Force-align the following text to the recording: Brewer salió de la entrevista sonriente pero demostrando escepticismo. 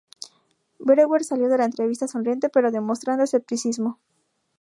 Brewer 0.79 1.23
salió 1.23 1.47
de 1.47 1.59
la 1.59 1.65
entrevista 1.65 2.07
sonriente 2.07 2.49
pero 2.49 2.71
demostrando 2.71 3.23
escepticismo. 3.23 3.99